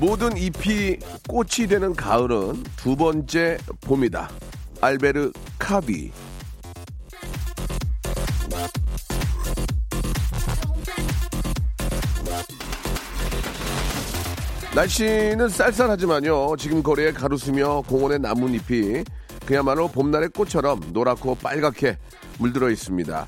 [0.00, 0.96] 모든 잎이
[1.28, 4.30] 꽃이 되는 가을은 두 번째 봄이다.
[4.80, 6.10] 알베르 카비.
[14.74, 16.56] 날씨는 쌀쌀하지만요.
[16.56, 19.04] 지금 거리에 가로수며 공원의 나뭇잎이
[19.44, 21.98] 그야말로 봄날의 꽃처럼 노랗고 빨갛게
[22.38, 23.26] 물들어 있습니다.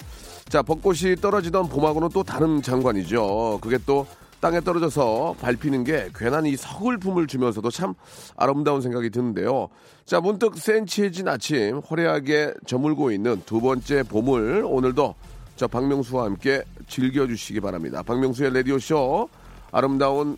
[0.49, 3.59] 자, 벚꽃이 떨어지던 봄하고는 또 다른 장관이죠.
[3.61, 4.07] 그게 또
[4.43, 7.95] 땅에 떨어져서 밟히는 게 괜한 이 서글픔을 주면서도 참
[8.37, 9.69] 아름다운 생각이 드는데요.
[10.05, 15.15] 자, 문득 센치해진 아침 화려하게 저물고 있는 두 번째 봄을 오늘도
[15.55, 18.03] 저 박명수와 함께 즐겨주시기 바랍니다.
[18.03, 19.29] 박명수의 라디오쇼
[19.71, 20.37] 아름다운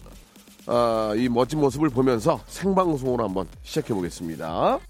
[0.66, 4.80] 아, 이 멋진 모습을 보면서 생방송으로 한번 시작해 보겠습니다.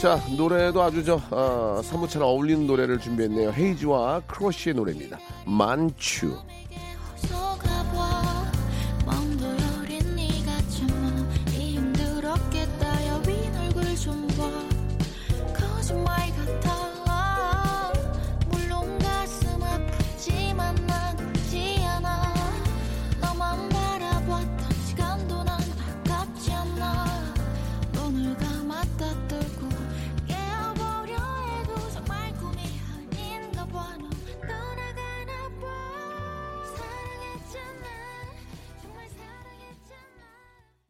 [0.00, 3.50] 자, 노래도 아주 저, 어, 사무처럼 어울리는 노래를 준비했네요.
[3.52, 5.18] 헤이즈와 크러쉬의 노래입니다.
[5.44, 6.38] 만추.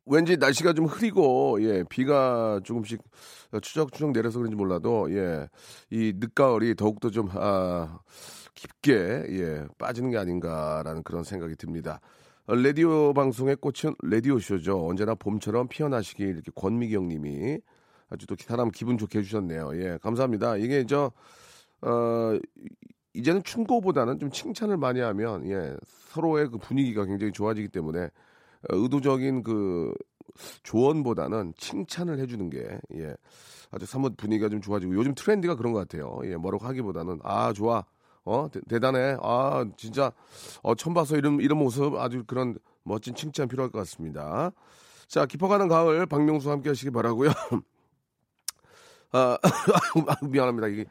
[0.08, 3.02] 왠지 날씨가 좀 흐리고 예 비가 조금씩
[3.60, 8.00] 추적추적 내려서 그런지 몰라도 예이 늦가을이 더욱더 좀 아,
[8.54, 12.00] 깊게 예 빠지는 게 아닌가라는 그런 생각이 듭니다.
[12.46, 14.88] 어, 라디오 방송의 꽃은 라디오 쇼죠.
[14.88, 17.60] 언제나 봄처럼 피어나시길 이렇게 권미경님이
[18.08, 19.82] 아주 또 사람 기분 좋게 해주셨네요.
[19.82, 20.56] 예 감사합니다.
[20.56, 21.12] 이게 저
[21.82, 22.38] 어,
[23.12, 28.10] 이제는 충고보다는 좀 칭찬을 많이 하면 예 서로의 그 분위기가 굉장히 좋아지기 때문에 어,
[28.68, 29.92] 의도적인 그
[30.62, 33.14] 조언보다는 칭찬을 해주는 게 예,
[33.70, 36.20] 아주 사뭇 분위기가 좀 좋아지고 요즘 트렌드가 그런 것 같아요.
[36.24, 37.84] 예, 뭐라고 하기보다는 아 좋아,
[38.24, 40.12] 어 대, 단해아 진짜
[40.62, 44.52] 어 처음 봐서 이런 이런 모습 아주 그런 멋진 칭찬 필요할 것 같습니다.
[45.06, 47.30] 자 깊어가는 가을 박명수와 함께 하시기 바라고요.
[49.12, 49.38] 아
[50.22, 50.84] 미안합니다 이게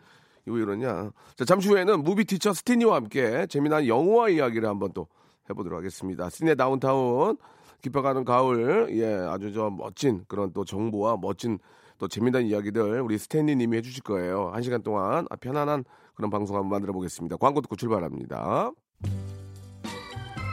[0.45, 1.11] 왜 이러냐.
[1.35, 5.07] 자, 잠시 후에는 무비 티처 스티니와 함께 재미난 영화 이야기를 한번 또
[5.49, 6.29] 해보도록 하겠습니다.
[6.29, 7.37] 스티니의 다운타운,
[7.81, 11.59] 깊어가는 가을, 예, 아주 저 멋진 그런 또 정보와 멋진
[11.97, 14.51] 또 재미난 이야기들 우리 스탠리 님이 해주실 거예요.
[14.53, 15.83] 한 시간 동안 아, 편안한
[16.15, 17.37] 그런 방송 한번 만들어 보겠습니다.
[17.37, 18.71] 광고 듣고 출발합니다.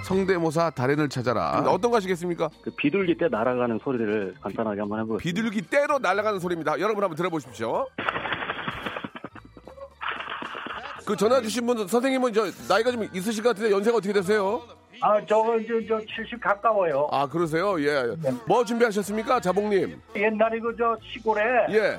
[0.06, 1.64] 성대모사 달인을 찾아라.
[1.66, 2.50] 어떤 거 하시겠습니까?
[2.62, 5.22] 그 비둘기 때 날아가는 소리를 간단하게 한번 해보겠습니다.
[5.22, 6.78] 비둘기 떼로 날아가는 소리입니다.
[6.78, 7.86] 여러분 한번 들어보십시오.
[11.06, 14.62] 그 전화 주신 분 선생님은 저 나이가 좀 있으실 것 같은데 연세가 어떻게 되세요?
[15.00, 17.08] 아, 저거 저, 저70 가까워요.
[17.10, 17.80] 아 그러세요?
[17.82, 18.14] 예.
[18.46, 20.00] 뭐 준비하셨습니까, 자봉님?
[20.16, 21.98] 옛날에 그 저 시골에 예,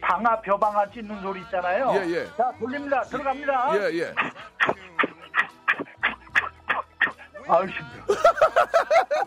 [0.00, 1.92] 방아 벼방아 찢는 소리 있잖아요.
[1.96, 2.26] 예, 예.
[2.36, 3.02] 자, 돌립니다.
[3.02, 3.70] 들어갑니다.
[3.76, 4.14] 예, 예.
[7.48, 8.20] 아우 힘들어.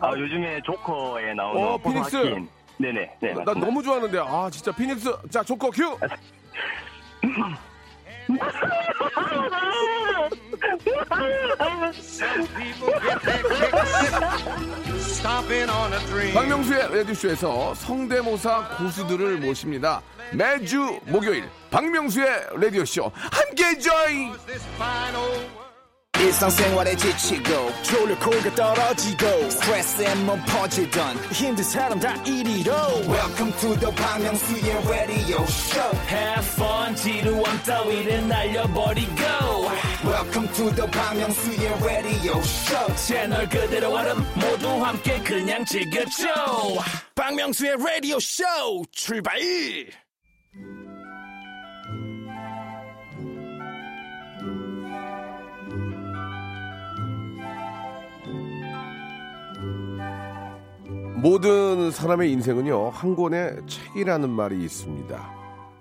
[0.01, 2.15] 아, 요즘에 조커에 나오는 어, 피닉스.
[2.17, 2.49] 하킨.
[2.77, 3.17] 네네.
[3.21, 3.33] 네.
[3.33, 3.65] 나 맞습니다.
[3.65, 5.97] 너무 좋아하는데 아 진짜 피닉스 자 조커 큐.
[16.33, 20.01] 박명수의 라디오쇼에서 성대모사 고수들을 모십니다.
[20.33, 24.33] 매주 목요일 박명수의 라디오쇼 함께 join.
[26.19, 32.73] 일상생활에 지치고, 졸려 코가 떨어지고, 스트레스에 몸 퍼지던, 힘든 사람 다 이리로.
[33.07, 34.27] welcome to the Bang
[34.89, 39.23] radio show Have fun 지루함 따위를 날려버리고
[40.05, 42.95] welcome to the Myung-soo's radio show.
[42.95, 46.27] 채널 그대로 얼음 모두 함께 그냥 즐겨줘.
[47.15, 49.39] 박명수의 radio show 출발!
[61.21, 65.38] 모든 사람의 인생은요 한 권의 책이라는 말이 있습니다.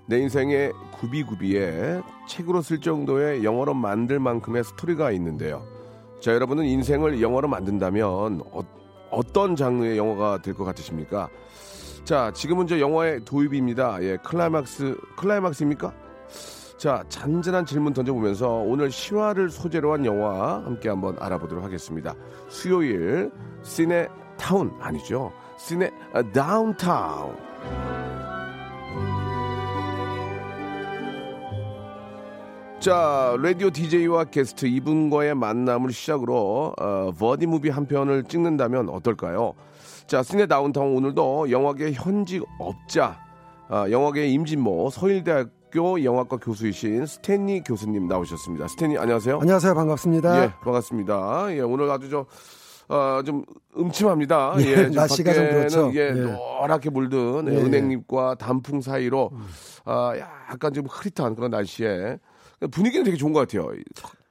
[0.09, 5.63] 내 인생의 구비구비에 책으로 쓸 정도의 영화로 만들 만큼의 스토리가 있는데요.
[6.23, 11.29] 자, 여러분은 인생을 영화로 만든다면 어, 떤 장르의 영화가 될 것 같으십니까?
[12.05, 14.03] 자, 지금은 저 영화의 도입입니다.
[14.03, 15.93] 예, 클라이막스, 클라이막스입니까?
[16.79, 22.15] 자, 잔잔한 질문 던져보면서 오늘 실화를 소재로 한 영화 함께 한번 알아보도록 하겠습니다.
[22.49, 23.31] 수요일,
[23.63, 24.09] 시네
[24.39, 25.33] 타운 아니죠?
[25.59, 27.48] 시네 아, 다운타운.
[32.81, 39.55] 자, 라디오 DJ와 게스트 이분과의 만남을 시작으로 어, 버디 무비 한 편을 찍는다면 어떨까요?
[40.07, 43.19] 자, 시네 다운타운 오늘도 영화계 현직 업자,
[43.69, 48.69] 아, 영화계 임진모 서일대학교 영화과 교수이신 스탠리 교수님 나오셨습니다.
[48.69, 49.41] 스탠리 안녕하세요.
[49.41, 49.75] 안녕하세요.
[49.75, 50.45] 반갑습니다.
[50.45, 51.47] 예, 반갑습니다.
[51.57, 52.27] 예, 오늘 아주 저,
[52.89, 53.45] 어, 좀
[53.77, 54.55] 음침합니다.
[54.61, 55.91] 예, 예, 좀 날씨가 좀 그렇죠.
[55.95, 56.13] 예, 예.
[56.13, 57.57] 노랗게 물든 예, 예.
[57.61, 59.33] 은행잎과 단풍 사이로
[59.85, 60.13] 아,
[60.49, 62.19] 약간 좀 흐릿한 그런 날씨에
[62.71, 63.73] 분위기는 되게 좋은 것 같아요.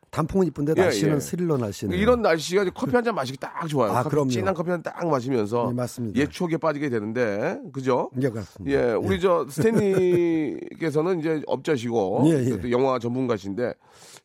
[0.09, 1.19] 단풍은 이쁜데 예, 날씨는 예.
[1.19, 3.92] 스릴러 날씨는 이런 날씨가 커피 한 잔 마시기 딱 좋아요.
[3.92, 4.30] 아, 그럼요.
[4.30, 6.19] 진한 커피 한 잔 딱 마시면서 예, 맞습니다.
[6.19, 8.09] 옛 추억에 빠지게 되는데, 그죠?
[8.21, 8.77] 예, 같습니다.
[8.77, 12.59] 예, 우리 저 스탠리께서는 이제 업자시고 예, 예.
[12.59, 13.74] 또 영화 전문가신데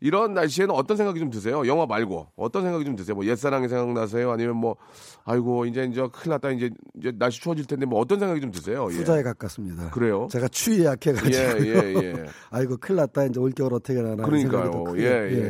[0.01, 1.67] 이런 날씨에는 어떤 생각이 좀 드세요?
[1.67, 3.15] 영화 말고 어떤 생각이 좀 드세요?
[3.15, 4.31] 뭐 옛사랑이 생각나세요?
[4.33, 4.77] 아니면 뭐
[5.25, 8.89] 아이고 이제 이제 큰일 났다 이제 이제 날씨 추워질 텐데 뭐 어떤 생각이 좀 드세요?
[8.91, 8.95] 예.
[8.97, 9.91] 후자에 가깝습니다.
[9.91, 10.27] 그래요?
[10.31, 12.15] 제가 추위에 약해가지고 예, 예, 예.
[12.51, 14.85] 아이고 큰일 났다 이제 올겨울 어떻게 더 그러니까요.
[14.97, 15.03] 예,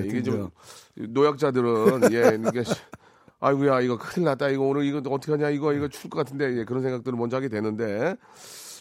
[0.05, 0.09] 예.
[0.23, 0.51] 좀.
[0.97, 2.63] 노약자들은 예, 이게
[3.41, 6.65] 아이고야 이거 큰일 났다 이거 오늘 이거 어떻게 하냐 이거 이거 추울 것 같은데 예,
[6.65, 8.17] 그런 생각들을 먼저 하게 되는데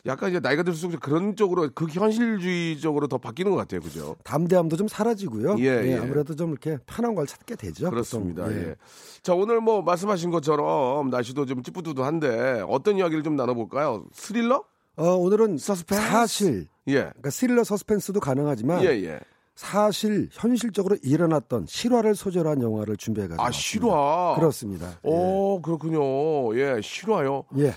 [0.06, 4.16] 약간 이제 나이가 들수록 그런 쪽으로 그 현실주의적으로 더 바뀌는 것 같아요, 그죠?
[4.24, 5.58] 담대함도 좀 사라지고요.
[5.60, 5.98] 예, 예.
[5.98, 7.90] 아무래도 좀 이렇게 편한 걸 찾게 되죠.
[7.90, 8.46] 그렇습니다.
[8.46, 8.58] 보통.
[8.58, 8.76] 예.
[9.22, 14.06] 자 오늘 뭐 말씀하신 것처럼 날씨도 좀 찌뿌두두한데 어떤 이야기를 좀 나눠볼까요?
[14.14, 14.64] 스릴러?
[14.98, 16.04] 어, 오늘은 서스펜스?
[16.08, 19.20] 사실 예, 그러니까 스릴러 서스펜스도 가능하지만 예, 예.
[19.62, 23.52] 사실 현실적으로 일어났던 실화를 소재로 한 영화를 준비해가지고 아.
[23.52, 24.34] 실화.
[24.36, 24.98] 그렇습니다.
[25.04, 26.58] 오 그렇군요.
[26.60, 27.44] 예, 실화요.
[27.60, 27.72] 예.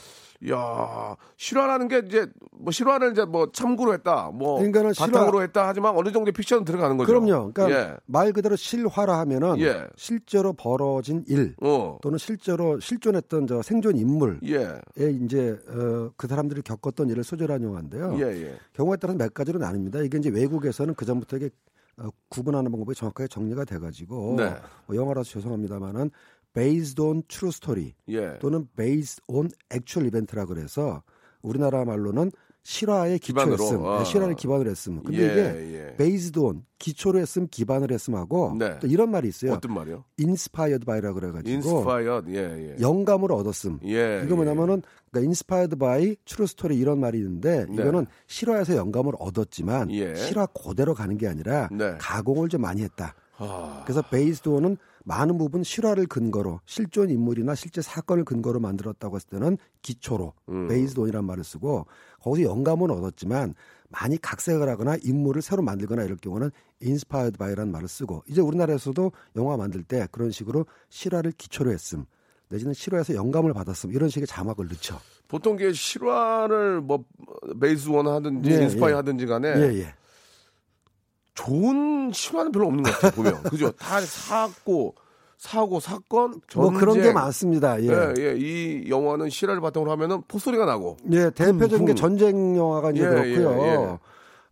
[0.51, 5.69] 야 실화라는 게 이제 뭐 실화를 이제 뭐 참고로 했다, 뭐 그러니까는 실화- 바탕으로 했다
[5.69, 7.07] 하지만 어느 정도 픽션 들어가는 거죠.
[7.07, 7.53] 그럼요.
[7.53, 7.97] 그러니까 예.
[8.07, 9.87] 말 그대로 실화라 하면은 예.
[9.97, 11.99] 실제로 벌어진 일 어.
[12.03, 14.81] 또는 실제로 실존했던 저 생존 인물에 예.
[14.99, 18.17] 이제 어, 그 사람들이 겪었던 일을 소재로 한 영화인데요.
[18.21, 18.55] 예, 예.
[18.75, 20.05] 경우에 따라서 몇 가지로 나뉩니다.
[20.05, 21.51] 이게 이제 외국에서는 그 전부터 이게 어,
[22.29, 24.55] 구분하는 방법이 정확하게 정리가 돼가지고 네.
[24.87, 26.11] 뭐 영어라서 죄송합니다만은
[26.53, 28.39] based on true story 예.
[28.39, 31.03] 또는 based on actual event라 그래서
[31.43, 32.31] 우리나라 말로는
[32.65, 33.99] 기반으로, 기초했음, 아.
[33.99, 35.03] 네, 실화를 기반으로 했음.
[35.03, 35.97] 근데 예, 이게 예.
[35.97, 38.79] based on 기초로 했음, 기반을 했음 하고 네.
[38.81, 39.53] 또 이런 말이 있어요.
[39.53, 40.05] 어떤 말이요?
[40.19, 42.31] inspired by라 그래가지고 inspired.
[42.31, 42.77] 예, 예.
[42.81, 43.81] 영감을 얻었음.
[43.85, 44.23] 예.
[44.25, 47.75] 이거 뭐냐면은 그러니까 inspired by true story 이런 말이 있는데 네.
[47.75, 50.15] 이거는 실화에서 영감을 얻었지만 예.
[50.15, 51.97] 실화 그대로 가는 게 아니라 네.
[51.99, 53.15] 가공을 좀 많이 했다.
[53.37, 59.29] 아, 그래서 based on은 많은 부분 실화를 근거로 실존 인물이나 실제 사건을 근거로 만들었다고 했을
[59.29, 60.69] 때는 기초로 음.
[60.99, 61.87] on이란 말을 쓰고
[62.21, 63.55] 거기서 영감은 얻었지만
[63.91, 66.51] 많이 각색을 하거나 인물을 새로 만들거나 이럴 경우는
[66.83, 72.07] inspired by라는 말을 쓰고 이제 우리나라에서도 영화 만들 때 그런 식으로 실화를 기초로 했음
[72.49, 74.99] 내지는 실화에서 영감을 받았음 이런 식의 자막을 넣죠.
[75.29, 77.05] 보통 게 실화를 뭐
[77.61, 78.95] 베이스 원 하든지 예, 인스파이 예.
[78.95, 79.95] 하든지 간에 예, 예.
[81.35, 83.11] 좋은 실화는 별로 없는 것 같아요.
[83.13, 83.71] 보면 그죠?
[83.73, 84.95] 다 사고
[85.39, 87.81] 사고 사건 전쟁 뭐 그런 게 많습니다.
[87.83, 87.89] 예.
[87.89, 88.35] 예, 예.
[88.39, 91.97] 이 영화는 실화를 바탕으로 하면은 포소리가 나고 예, 대표적인 게 붕.
[91.97, 93.63] 전쟁 영화가 이제 예, 그렇고요.
[93.63, 93.99] 예, 예.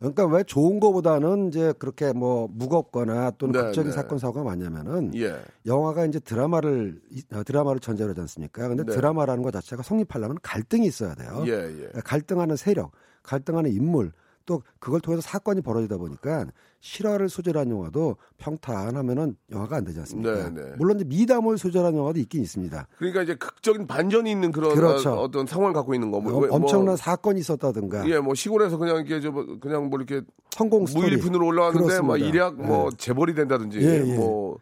[0.00, 3.96] 그러니까 왜 좋은 거보다는 이제 그렇게 뭐 무겁거나 또는 네, 극적인 네.
[3.96, 5.36] 사건 사고가 많냐면은 예.
[5.64, 8.66] 영화가 이제 드라마를 이- 어, 드라마를 전제로 하지 않습니까?
[8.66, 8.92] 근데 네.
[8.92, 11.44] 드라마라는 것 자체가 성립하려면 갈등이 있어야 돼요.
[11.46, 12.00] 예, 예.
[12.04, 12.90] 갈등하는 세력,
[13.22, 14.10] 갈등하는 인물,
[14.44, 16.46] 또 그걸 통해서 사건이 벌어지다 보니까
[16.86, 20.50] 실화를 소재로 한 영화도 평탄하면은 영화가 안 되지 않습니까?
[20.50, 20.72] 네, 네.
[20.78, 22.88] 물론 이제 미담을 소재로 한 영화도 있긴 있습니다.
[22.98, 25.12] 그러니까 이제 극적인 반전이 있는 그런 그렇죠.
[25.12, 26.20] 어, 떤 상황을 갖고 있는 거.
[26.20, 29.90] 뭐, 어, 왜- 뭐, 엄청난 사건이 있었다든가 예, 뭐 시골에서 그냥 이렇게 저 뭐- 그냥
[29.90, 32.16] 뭐 이렇게 성공 스토리 무일푼으로 올라왔는데 막.
[32.20, 32.96] 일약 뭐 예.
[32.96, 34.16] 재벌이 된다든지 예, 예.
[34.16, 34.58] 뭐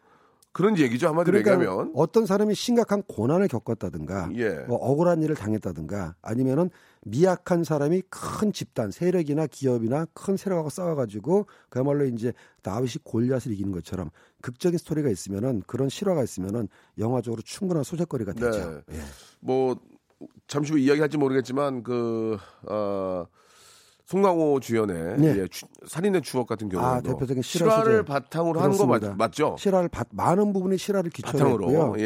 [0.52, 1.92] 그런 얘기죠 한마디로 그러니까 얘기하면.
[1.96, 4.50] 어떤 사람이 심각한 고난을 겪었다든가 예.
[4.68, 6.68] 뭐 억울한 일을 당했다든가 아니면은
[7.02, 14.10] 미약한 사람이 큰 집단 세력이나 기업이나 큰 세력하고 싸워가지고 그야말로 이제 다윗이 골리앗을 이기는 것처럼
[14.42, 18.82] 극적인 스토리가 있으면은 그런 실화가 있으면은 영화적으로 충분한 소재거리가 되죠.
[18.88, 18.96] 네.
[18.96, 19.00] 예.
[19.40, 19.76] 뭐
[20.46, 22.36] 잠시 후 이야기할지 모르겠지만 그
[22.68, 23.24] 어,
[24.04, 25.38] 송강호 주연의 네.
[25.38, 28.04] 예, 추- 살인의 추억 같은 경우도 아, 대표적인 실화 실화를.
[28.04, 29.14] 바탕으로 한 거.
[29.14, 29.56] 맞죠?
[29.58, 31.94] 실화를 바- 많은 부분이 실화를 기초로 했고요.
[31.98, 32.04] 예,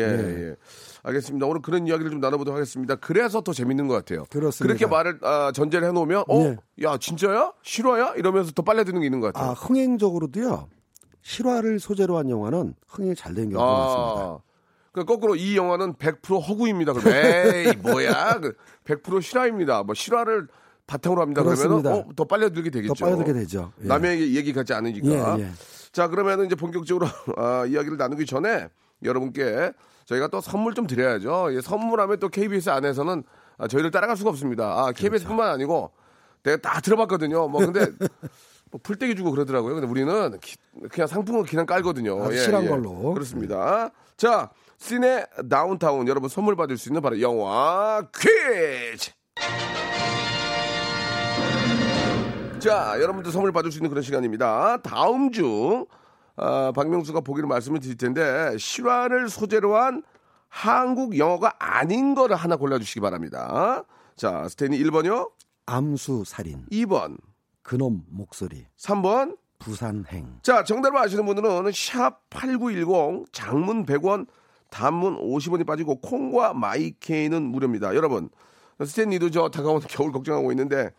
[0.51, 0.57] 예.
[1.05, 1.47] 알겠습니다.
[1.47, 2.97] 오늘 그런 이야기를 좀 나눠보도록 하겠습니다.
[2.97, 4.25] 그래서 더 재밌는 것 같아요.
[4.31, 4.67] 그렇습니다.
[4.75, 6.57] 그렇게 말을 아, 전제를 해놓으면 어, 예.
[6.83, 7.53] 야 진짜야?
[7.63, 8.15] 실화야?
[8.17, 9.51] 이러면서 더 빨려 드는 게 있는 것 같아요.
[9.51, 10.69] 아, 흥행적으로도요.
[11.23, 14.23] 실화를 소재로 한 영화는 흥행이 잘 된 경우가 많습니다.
[14.25, 14.39] 아,
[14.93, 16.93] 그 거꾸로 이 영화는 100% 허구입니다.
[17.07, 18.41] 에이 뭐야?
[18.87, 19.83] 그100% 실화입니다.
[19.83, 20.49] 뭐 실화를
[20.87, 21.43] 바탕으로 합니다.
[21.43, 21.87] 그러면.
[21.87, 22.95] 어, 더 빨려들게 되겠죠.
[22.95, 23.73] 더 빨려들게 되죠.
[23.83, 23.87] 예.
[23.89, 25.39] 남의 얘기 같지 않으니까.
[25.39, 25.51] 예, 예.
[25.93, 27.07] 자 그러면 이제 본격적으로
[27.37, 28.69] 아, 이야기를 나누기 전에
[29.03, 29.73] 여러분께
[30.07, 31.55] 저희가 또 선물 좀 드려야죠.
[31.55, 33.23] 예, 선물하면 또 KBS 안에서는
[33.59, 34.65] 아, 저희를 따라갈 수가 없습니다.
[34.73, 35.03] 아, 그렇죠.
[35.03, 35.93] KBS뿐만 아니고
[36.43, 37.49] 내가 다 들어봤거든요.
[37.49, 37.87] 뭐 근데
[38.71, 39.75] 뭐 풀떼기 주고 그러더라고요.
[39.75, 40.57] 근데 우리는 기-
[40.91, 42.23] 그냥 상품을 그냥 깔거든요.
[42.25, 43.15] 아주 실한 걸로.
[43.15, 43.91] 그렇습니다.
[44.17, 49.13] 자, 시내 다운타운 여러분 선물 받을 수 있는 바로 영화 퀴즈.
[52.59, 54.79] 자, 여러분들 선물 받을 수 있는 그런 시간입니다.
[54.83, 55.85] 다음 중
[56.37, 60.03] 아, 박명수가 보기를 말씀을 드릴 텐데 실화를 소재로 한
[60.49, 63.85] 한국 영화가 아닌 거를 하나 골라주시기 바랍니다.
[64.17, 65.31] 자, 스탠이 1번이요,
[65.67, 67.19] 암수 살인, 2번,
[67.63, 69.37] 그놈 목소리, 3번.
[69.59, 70.41] 부산행.
[70.43, 74.27] 자, 정답을 아시는 분들은 샵 8910 장문 100원,
[74.71, 77.95] 단문 50원이 빠지고 콩과 마이케이는 무료입니다.
[77.95, 78.29] 여러분,
[78.85, 80.91] 스탠리도 저 다가오는 겨울 걱정하고 있는데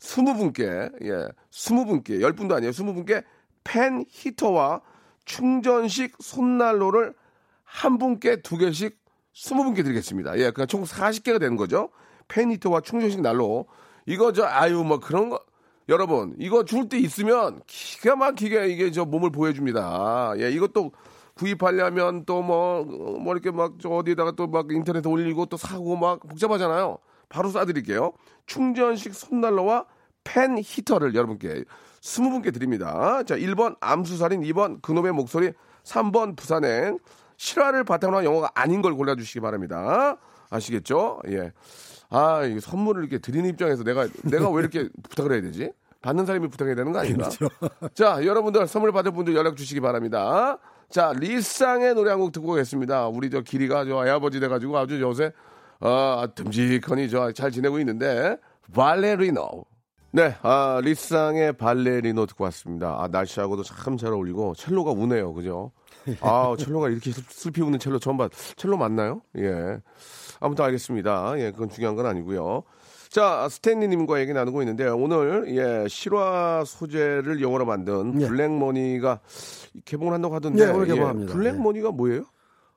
[0.00, 2.72] 20분께 예, 20분께 10분도 아니에요.
[2.72, 3.24] 20분께
[3.64, 4.80] 팬 히터와
[5.24, 7.14] 충전식 손난로를
[7.64, 8.98] 한 분께 두 개씩
[9.34, 10.32] 20분께 드리겠습니다.
[10.34, 11.90] 예, 그러니까 총 40개가 되는 거죠.
[12.28, 13.66] 팬 히터와 충전식 난로.
[14.06, 15.40] 이거 저 아유 뭐 그런 거
[15.88, 20.34] 여러분 이거 줄 때 있으면 기가 막히게 이게 저 몸을 보여줍니다.
[20.38, 20.92] 예, 이것도
[21.34, 26.98] 구입하려면 또뭐뭐 이렇게 막 저 어디에다가 또 막 인터넷에 올리고 또 사고 막 복잡하잖아요.
[27.28, 28.12] 바로 쏴드릴게요.
[28.46, 29.86] 충전식 손난로와
[30.24, 31.64] 팬 히터를 여러분께
[32.02, 33.22] 20분께 드립니다.
[33.24, 35.52] 자, 1번 암수살인, 2번 그놈의 목소리,
[35.84, 36.98] 3번 부산행.
[37.36, 40.16] 실화를 바탕으로 한 영화가 아닌 걸 골라주시기 바랍니다.
[40.50, 41.20] 아시겠죠?
[41.28, 41.52] 예.
[42.10, 45.72] 아, 이 선물을 이렇게 드리는 입장에서 내가, 내가 왜 이렇게 부탁을 해야 되지?
[46.02, 47.28] 받는 사람이 부탁해야 되는 거 아닌가?
[47.94, 50.58] 자, 여러분들 선물 받을 분들 연락 주시기 바랍니다.
[50.90, 53.08] 자, 리쌍의 노래 한 곡 듣고 오겠습니다.
[53.08, 55.32] 우리 저 길이가 저 애아버지 돼가지고 아주 요새,
[55.80, 58.36] 어, 듬직하니 저 잘 지내고 있는데,
[58.74, 59.64] 발레리노.
[60.12, 62.96] 네, 아, 리쌍의 발레리노 듣고 왔습니다.
[63.00, 65.32] 아, 날씨하고도 참 잘 어울리고, 첼로가 우네요.
[65.34, 65.70] 그죠?
[66.20, 69.22] 아, 첼로가 이렇게 슬- 슬피 우는 첼로 처음 봤, 첼로 맞나요?
[69.38, 69.78] 예.
[70.40, 71.38] 아무튼 알겠습니다.
[71.38, 72.64] 예, 그건 중요한 건 아니고요.
[73.10, 78.28] 자, 스탠리님과 얘기 나누고 있는데 오늘 예 실화 소재를 영화로 만든 예.
[78.28, 79.20] 블랙머니가
[79.84, 81.32] 개봉을 한다고 하던데 예, 오늘 개봉합니다.
[81.32, 82.24] 블랙머니가 뭐예요?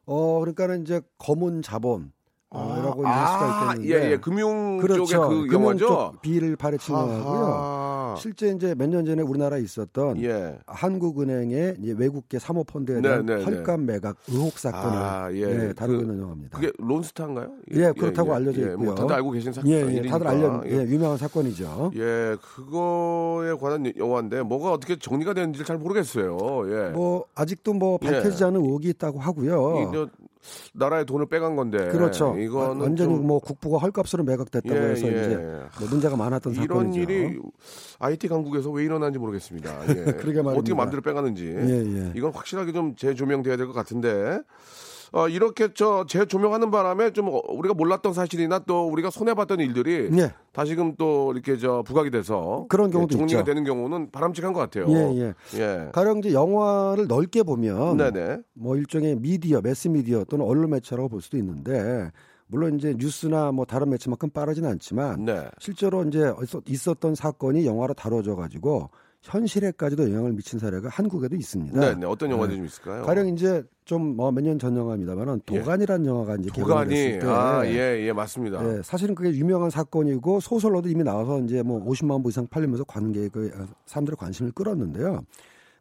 [0.05, 2.11] 어, 그러니까는 이제 검은 자본.
[2.53, 4.07] 어, 라고 이럴 수가 아, 있겠는데.
[4.07, 5.05] 예, 예, 금융 그렇죠.
[5.05, 5.87] 쪽의 그 금융 영화죠.
[5.87, 6.55] 쪽 비리
[6.89, 7.45] 영화고요.
[7.45, 8.15] 아하.
[8.17, 10.55] 실제 이제 몇 년 전에 우리나라에 있었던 예.
[10.67, 15.69] 한국은행의 외국계 사모펀드에 대한 네, 네, 헐값 매각 의혹 사건을 아, 예.
[15.69, 16.59] 예, 다루고 그- 있는 영화입니다.
[16.59, 17.49] 그게 론스타인가요?
[17.71, 18.85] 예, 그렇다고 알려져 예, 있고요.
[18.85, 21.91] 뭐 다들 알고 계신 사건 예, 예, 다들 알려 예, 유명한 사건이죠.
[21.95, 26.37] 예, 그거에 관한 영화인데 뭐가 어떻게 정리가 되는지 잘 모르겠어요.
[26.67, 26.89] 예.
[26.91, 29.91] 뭐 아직도 뭐 밝혀지지 않은 의혹이 있다고 하고요.
[30.73, 31.87] 나라의 돈을 빼간 건데.
[31.89, 32.37] 그렇죠.
[32.37, 35.11] 이거는 완전히 좀 뭐 국부가 헐값으로 매각됐다고 예, 해서 예.
[35.11, 35.35] 이제
[35.79, 36.99] 뭐 문제가 많았던 이런 사건이죠.
[37.01, 37.39] 일이
[37.99, 39.87] IT 강국에서 왜 일어나는지 모르겠습니다.
[39.89, 39.93] 예.
[40.19, 40.51] 그러게 말입니다.
[40.59, 41.47] 어떻게 마음대로 빼가는지.
[41.47, 42.11] 예, 예.
[42.15, 44.41] 이건 확실하게 좀 재조명돼야 될 것 같은데.
[45.15, 50.33] 어, 이렇게 저 재조명하는 바람에 좀 어, 우리가 몰랐던 사실이나 또 우리가 손해봤던 일들이 예.
[50.51, 53.45] 다시금 또 이렇게 저 부각이 돼서 그런 경우도 예, 정리가 있죠.
[53.45, 54.85] 되는 경우는 바람직한 것 같아요.
[54.89, 55.33] 예, 예.
[55.59, 55.89] 예.
[55.93, 58.39] 가령 이제 영화를 넓게 보면 네네.
[58.53, 62.11] 뭐 일종의 미디어, 매스 미디어 또는 언론 매체라고 볼 수도 있는데
[62.47, 65.47] 물론 이제 뉴스나 뭐 다른 매체만큼 빠르진 않지만 네.
[65.59, 68.89] 실제로 이제 있었- 있었던 사건이 영화로 다뤄져 가지고
[69.23, 71.79] 현실에까지도 영향을 미친 사례가 한국에도 있습니다.
[71.79, 72.05] 네 네.
[72.05, 73.03] 어떤 영화들이 좀 있을까요?
[73.03, 76.49] 가령 이제 좀뭐몇년 전 영화입니다만은 도간이라는 영화가 이제
[77.19, 78.59] 때 아, 예, 예, 맞습니다.
[78.65, 83.51] 예, 사실은 그게 유명한 사건이고 소설로도 이미 나와서 이제 뭐 50만 부 이상 팔리면서 관객의
[83.55, 85.23] 어, 사람들의 관심을 끌었는데요.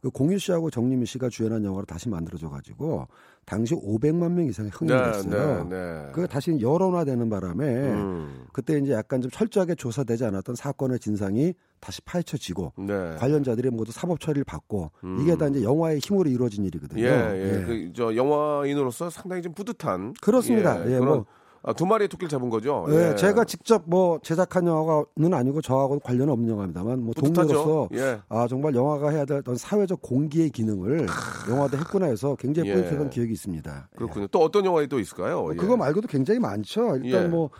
[0.02, 3.06] 그 공유 씨하고 정림희 씨가 주연한 영화로 다시 만들어져 가지고
[3.44, 5.68] 당시 500만 명 이상의 흥행이 네, 됐어요.
[5.68, 6.10] 네, 네.
[6.12, 12.00] 그게 다시 여론화되는 바람에 음, 그때 이제 약간 좀 철저하게 조사되지 않았던 사건의 진상이 다시
[12.02, 13.14] 파헤쳐지고 네.
[13.16, 14.90] 관련자들이 모두 사법 처리를 받고
[15.20, 17.00] 이게 다 이제 영화의 힘으로 이루어진 일이거든요.
[17.00, 17.60] 예, 예.
[17.60, 17.64] 예.
[17.64, 20.14] 그, 저, 영화인으로서 상당히 좀 뿌듯한.
[20.20, 20.84] 그렇습니다.
[20.86, 21.26] 예, 그런, 뭐.
[21.64, 22.86] 아, 두 마리의 토끼를 잡은 거죠.
[22.90, 27.14] 예, 제가 직접 뭐 제작한 영화는 아니고 저하고 관련 없는 영화입니다만 뭐.
[27.14, 28.20] 동료로서 예.
[28.28, 31.06] 아 정말 영화가 해야 될 어떤 사회적 공기의 기능을
[31.48, 32.74] 영화도 했구나 해서 굉장히 예.
[32.74, 33.88] 뿌듯했던 기억이 있습니다.
[33.96, 34.26] 그렇군요.
[34.28, 35.46] 또 어떤 영화가 또 있을까요?
[35.50, 35.52] 예.
[35.52, 35.56] 예.
[35.56, 36.96] 그거 말고도 굉장히 많죠.
[36.96, 37.28] 일단 예.
[37.28, 37.50] 뭐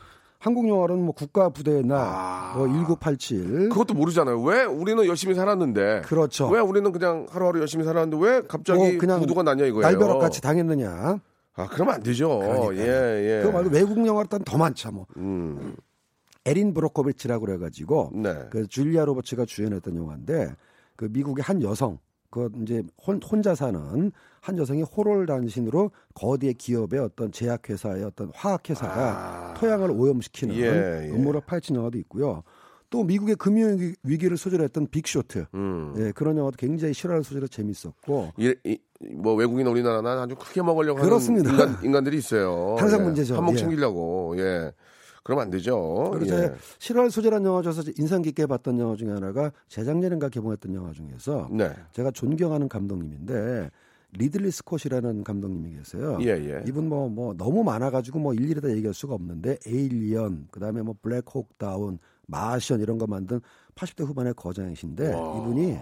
[0.41, 2.55] 한국 영화로는 뭐 국가 부대의 날, 아.
[2.57, 4.43] 뭐 1987, 그것도 모르잖아요.
[4.43, 6.01] 왜 우리는 열심히 살았는데.
[6.05, 6.49] 그렇죠.
[6.49, 9.83] 왜 우리는 그냥 하루하루 열심히 살았는데 왜 갑자기 뭐 그냥 구두가 났냐 이거예요.
[9.83, 11.21] 날벼락 같이 당했느냐.
[11.55, 12.39] 아, 그러면 안 되죠.
[12.39, 12.77] 그러니까요.
[12.79, 13.43] 예, 예.
[13.43, 14.91] 그거 말고 외국 영화로 따면 더 많죠.
[14.91, 15.77] 뭐 음,
[16.45, 18.47] 에린 브로코비치라고 그래가지고 네.
[18.51, 20.55] 그 줄리아 로버츠가 주연했던 영화인데
[20.97, 21.99] 그 미국의 한 여성
[22.31, 29.55] 그 이제 혼, 혼자 사는 한 여성이 호롤 단신으로 거대 기업의 어떤 제약회사의 어떤 화학회사가
[29.59, 30.59] 토양을 오염시키는 아.
[30.59, 31.11] 예, 예.
[31.11, 32.43] 음모를 파헤친 영화도 있고요.
[32.93, 35.95] 또 미국의 금융 위기- 위기를 소재로 했던 빅쇼트, 음.
[35.97, 38.79] 예, 그런 영화도 굉장히 실화를 소재로 재밌었고 이, 이,
[39.15, 41.51] 뭐 외국인 우리나라는 아주 크게 먹으려고 그렇습니다.
[41.51, 42.77] 하는 인간, 인간들이 있어요.
[42.79, 43.05] 항상 예.
[43.05, 43.35] 문제죠.
[43.37, 43.59] 한몫 예.
[43.59, 44.35] 챙기려고.
[44.37, 44.73] 예.
[45.25, 46.11] 그러면 안 되죠.
[46.13, 46.53] 그리고 예.
[46.81, 51.71] 실화를 소재란 영화 중에서 인상 깊게 봤던 영화 중에 하나가 재작년인가 개봉했던 영화 중에서 네.
[51.93, 53.71] 제가 존경하는 감독님인데
[54.19, 56.19] 리들리 스콧이라는 감독님이 계세요.
[56.21, 56.63] 예, 예.
[56.67, 60.95] 이분 뭐, 뭐 너무 많아가지고 뭐 일일이 다 얘기할 수가 없는데 에일리언, 그 다음에 뭐
[61.01, 61.99] 블랙호크 다운,
[62.33, 63.41] 마션 이런 거 만든
[63.77, 65.39] 80대 후반의 거장이신데 와.
[65.39, 65.79] 이분이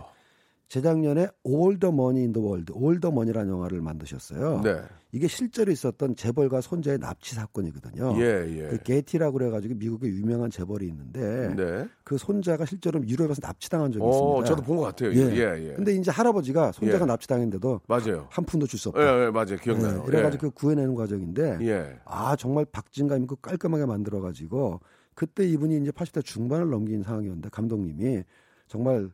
[0.69, 4.61] 재작년에 All the Money in the World, All the Money라는 영화를 만드셨어요.
[4.62, 4.83] 네.
[5.11, 8.14] 이게 실제로 있었던 재벌과 손자의 납치 사건이거든요.
[8.23, 8.69] 예, 예.
[8.69, 11.88] 그 게티라고 그래가지고 미국의 유명한 재벌이 있는데 네.
[12.04, 14.45] 그 손자가 실제로 유럽에서 납치당한 적이 어, 있습니다.
[14.47, 15.12] 저도 본 것 같아요.
[15.12, 15.35] 예.
[15.35, 15.75] 예, 예.
[15.75, 17.07] 근데 이제 할아버지가 손자가 예.
[17.07, 18.28] 납치당했는데도 맞아요.
[18.30, 19.02] 한 푼도 줄 수 없다.
[19.02, 19.57] 예, 예, 맞아요.
[19.61, 20.02] 기억나요.
[20.02, 21.66] 예, 그래가지고 그 구해내는 과정인데 예.
[21.66, 21.97] 예.
[22.04, 24.78] 아 정말 박진감 있고 깔끔하게 만들어가지고
[25.21, 28.25] 그때 이분이 이제 80대 중반을 넘긴 상황이었는데 감독님이
[28.69, 29.11] 정말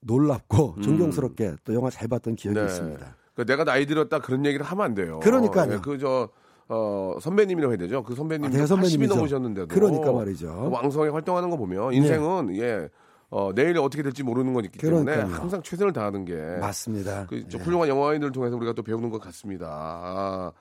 [0.00, 2.66] 놀랍고 존경스럽게 또 영화 잘 봤던 기억이 음.
[2.66, 2.70] 네.
[2.70, 3.16] 있습니다.
[3.32, 5.20] 그 내가 나이 들었다 그런 얘기를 하면 안 돼요.
[5.20, 5.80] 그러니까요.
[5.80, 6.28] 그저
[6.68, 8.02] 어, 선배님이라고 해야 되죠.
[8.02, 9.14] 그 선배님 아, 내가 80이 선배님이죠.
[9.14, 10.68] 넘으셨는데도 그러니까 말이죠.
[10.70, 12.90] 왕성하게 활동하는 거 보면 인생은 예.
[13.30, 15.34] 어, 내일 어떻게 될지 모르는 거기 때문에 그러니까요.
[15.34, 17.24] 항상 최선을 다하는 게 맞습니다.
[17.26, 17.62] 그, 저 예.
[17.62, 19.66] 훌륭한 영화인들을 통해서 우리가 또 배우는 것 같습니다.
[19.70, 20.52] 아,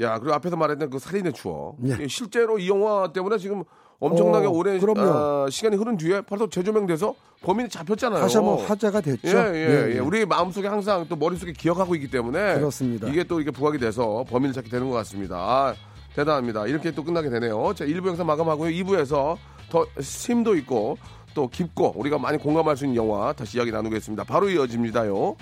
[0.00, 1.76] 야, 그리고 앞에서 말했던 그 살인의 추억.
[1.86, 1.96] 예.
[2.00, 3.64] 예, 실제로 이 영화 때문에 지금
[3.98, 4.80] 엄청나게 어, 오랜.
[4.96, 8.20] 아, 시간이 흐른 뒤에 바로 재조명돼서 범인이 잡혔잖아요.
[8.20, 9.28] 다시 한번 화제가 됐죠.
[9.28, 9.98] 예, 예, 예.
[9.98, 13.08] 우리 마음속에 항상 또 머릿속에 기억하고 있기 때문에 그렇습니다.
[13.08, 15.36] 이게 또 이게 부각이 돼서 범인을 찾게 되는 것 같습니다.
[15.36, 15.74] 아,
[16.14, 16.66] 대단합니다.
[16.66, 17.72] 이렇게 또 끝나게 되네요.
[17.74, 18.70] 자, 1부 영상 마감하고요.
[18.70, 19.36] 2부에서
[19.70, 20.96] 더 심도 있고
[21.34, 24.24] 또 깊고 우리가 많이 공감할 수 있는 영화 다시 이야기 나누겠습니다.
[24.24, 25.36] 바로 이어집니다요.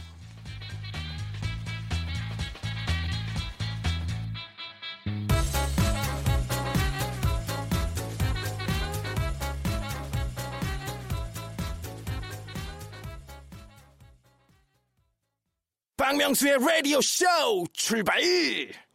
[16.28, 17.24] 박명수의 라디오 쇼
[17.72, 18.20] 출발!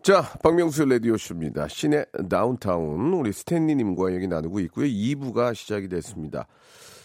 [0.03, 1.67] 자, 박명수 라디오 쇼입니다.
[1.67, 4.85] 시내 다운타운 우리 스탠리님과 얘기 나누고 있고요.
[4.85, 6.45] 2부가 시작이 됐습니다.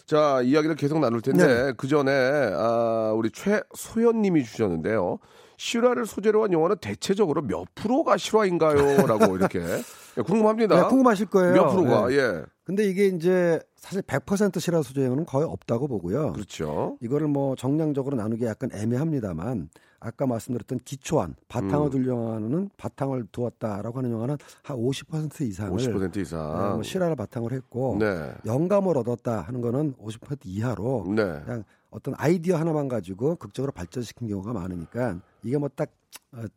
[0.04, 5.18] 자, 이야기를 계속 나눌 텐데 그 전에 아, 우리 최소연님이 주셨는데요.
[5.56, 9.60] 실화를 소재로 한 영화는 대체적으로 몇 프로가 실화인가요?라고 이렇게
[10.18, 10.76] 예, 궁금합니다.
[10.82, 11.54] 네, 궁금하실 거예요.
[11.54, 12.16] 몇 프로가 네.
[12.16, 16.34] 예, 근데 이게 이제 사실 100% 실화 소재는 거의 없다고 보고요.
[16.34, 16.98] 그렇죠.
[17.00, 21.90] 이거를 뭐 정량적으로 나누기 약간 애매합니다만 아까 말씀드렸던 기초한 바탕을 음.
[21.90, 26.72] 둘 영화는 바탕을 두었다라고 하는 영화는 한 50% 이상을 50% 네, 이상.
[26.74, 31.40] 뭐 실화를 바탕으로 했고 네, 영감을 얻었다 하는 거는 50% 이하로 네.
[31.44, 35.90] 그냥 어떤 아이디어 하나만 가지고 극적으로 발전시킨 경우가 많으니까 이게 뭐 딱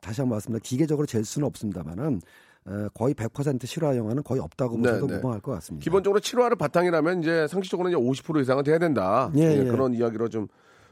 [0.01, 2.21] 다시 한번 말씀드려 기계적으로 잴 수는 없습니다만은
[2.65, 5.15] 어, 거의 100% 실화 영화는 거의 없다고 네, 보셔도 네.
[5.15, 5.83] 무방할 것 같습니다.
[5.83, 9.31] 기본적으로 7화를 바탕이라면 이제 상식적으로 이제 50% 이상은 돼야 된다.
[9.35, 9.63] 예, 예, 예.
[9.63, 10.47] 그런 이야기로 좀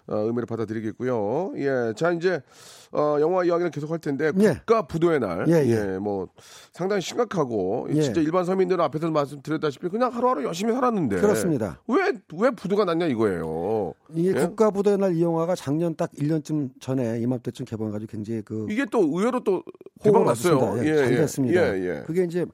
[0.10, 1.54] 어, 의미를 받아들이겠고요.
[1.58, 2.42] 예, 자 이제
[2.92, 4.54] 어, 영화 이야기를 계속 할 텐데 예.
[4.56, 5.98] 국가 부도의 날, 예, 예, 예.
[6.00, 6.28] 뭐
[6.74, 8.02] 상당히 심각하고 예.
[8.02, 11.82] 진짜 일반 서민들은 앞에서 말씀드렸다시피 그냥 하루하루 열심히 살았는데 그렇습니다.
[11.88, 13.94] 왜 왜 부도가 났냐 이거예요.
[14.16, 14.34] 이게 예?
[14.46, 19.00] 국가 부도의 날 이 영화가 작년 딱 1년쯤 전에 이맘때쯤 개봉해가지고 굉장히 그 이게 또
[19.02, 19.64] 의외로 또
[20.02, 20.78] 대박 났어요.
[20.84, 21.76] 예, 잘 됐습니다.
[21.76, 22.04] 예, 예.
[22.06, 22.46] 그게 이제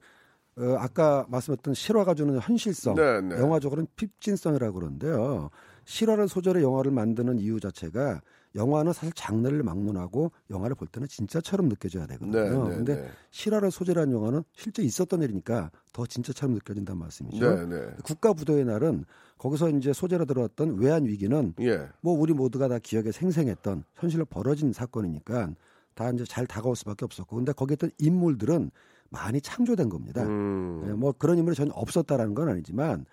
[0.58, 3.38] 어, 아까 말씀했던 실화가 주는 현실성, 네, 네.
[3.38, 5.50] 영화적으로는 핍진성이라고 그러는데요.
[5.86, 8.20] 실화를 소재로 영화를 만드는 이유 자체가
[8.56, 12.64] 영화는 사실 장르를 막론하고 영화를 볼 때는 진짜처럼 느껴져야 되거든요.
[12.64, 13.08] 네, 네, 근데 네.
[13.30, 17.54] 실화를 소재로 한 영화는 실제 있었던 일이니까 더 진짜처럼 느껴진다는 말씀이죠.
[17.54, 17.86] 네, 네.
[18.02, 19.04] 국가 부도의 날은
[19.38, 21.88] 거기서 이제 소재로 들어왔던 외환 위기는 예.
[22.00, 25.50] 뭐 우리 모두가 다 기억에 생생했던 현실로 벌어진 사건이니까
[25.94, 28.70] 다 이제 잘 다가올 수밖에 없었고 근데 거기에 있던 인물들은
[29.10, 30.24] 많이 창조된 겁니다.
[30.24, 30.84] 음.
[30.88, 33.06] 예, 뭐 그런 인물이 전혀 없었다라는 건 아니지만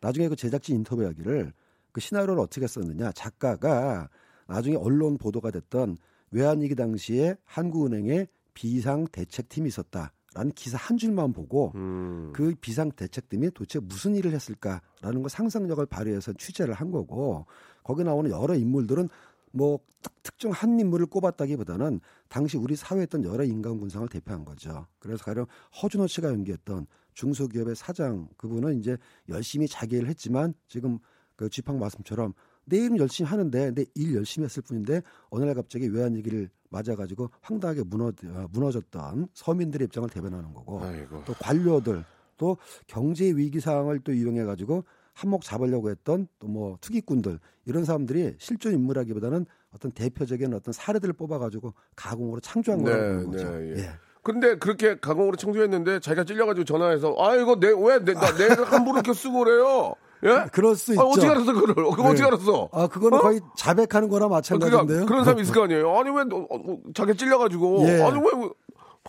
[0.00, 1.52] 나중에 그 제작진 인터뷰 하기를
[1.92, 4.08] 그 시나리오를 어떻게 썼느냐 작가가
[4.46, 5.96] 나중에 언론 보도가 됐던
[6.32, 12.32] 외환위기 당시에 한국은행에 비상 대책팀이 있었다라는 기사 한 줄만 보고 음.
[12.34, 17.46] 그 비상 대책팀이 도대체 무슨 일을 했을까라는 거 상상력을 발휘해서 취재를 한 거고
[17.82, 19.08] 거기 나오는 여러 인물들은
[19.52, 24.86] 뭐 특- 특정 한 인물을 꼽았다기보다는 당시 우리 사회에 있던 여러 인간 군상을 대표한 거죠.
[25.00, 25.46] 그래서 가령
[25.82, 28.96] 허준호 씨가 연기했던 중소기업의 사장 그분은 이제
[29.28, 30.98] 열심히 자기 일을 했지만 지금
[31.40, 32.34] 그 쥐팡 말씀처럼
[32.66, 35.00] 내 일은 열심히 하는데 내 일 열심히 했을 뿐인데
[35.30, 41.22] 어느 날 갑자기 외환 위기를 맞아가지고 황당하게 무너, 어, 무너졌던 서민들의 입장을 대변하는 거고 아이고.
[41.24, 42.04] 또 관료들
[42.36, 48.34] 또 경제 위기 상황을 또 이용해 가지고 한몫 잡으려고 했던 또 뭐 투기꾼들 이런 사람들이
[48.38, 53.50] 실존 인물하기보다는 어떤 대표적인 어떤 사례들을 뽑아가지고 가공으로 창조한 네, 보는 거죠.
[53.50, 53.78] 네, 예.
[53.80, 53.90] 예.
[54.22, 58.26] 근데 그렇게 가공으로 청소했는데 자기가 찔려가지고 전화해서 아 이거 내 왜 내가
[58.70, 59.94] 함부로 이렇게 쓰고 그래요?
[60.24, 60.44] 예?
[60.52, 61.06] 그럴 수 아, 있죠.
[61.06, 61.74] 어떻게 알았어 그걸?
[61.74, 62.08] 그거 네.
[62.10, 62.68] 어떻게 알았어?
[62.72, 63.22] 아, 그거는 어?
[63.22, 64.86] 거의 자백하는 거나 마찬가지인데요.
[64.86, 65.96] 그러니까 그런 사람이 있을 거 아니에요.
[65.98, 68.02] 아니 왜 너, 어, 자기 찔려가지고 예.
[68.02, 68.48] 아니 왜